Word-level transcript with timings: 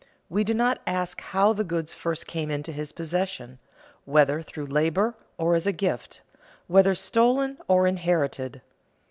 We 0.29 0.43
do 0.43 0.55
not 0.55 0.81
ask 0.87 1.21
how 1.21 1.53
the 1.53 1.63
goods 1.63 1.93
first 1.93 2.25
came 2.25 2.49
into 2.49 2.71
his 2.71 2.91
possession, 2.91 3.59
whether 4.05 4.41
through 4.41 4.65
labor 4.65 5.13
or 5.37 5.53
as 5.53 5.67
a 5.67 5.71
gift, 5.71 6.21
whether 6.65 6.95
stolen 6.95 7.59
or 7.67 7.85
inherited. 7.85 8.63